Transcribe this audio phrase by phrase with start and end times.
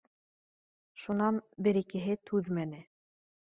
[1.03, 1.39] Шунан
[1.69, 2.85] бер-икеһе түҙмәне